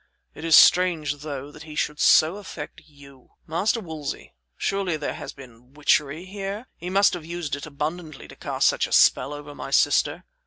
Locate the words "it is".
0.33-0.55